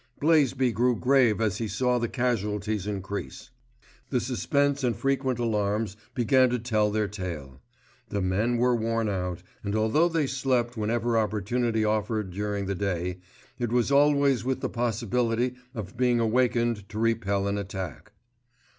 [0.19, 3.51] Blaisby grew grave as he saw the casualties increase.
[4.09, 7.61] The suspense and frequent alarms began to tell their tale.
[8.09, 13.19] The men were worn out, and although they slept whenever opportunity offered during the day,
[13.59, 18.11] it was always with the possibility of being awakened to repel an attack.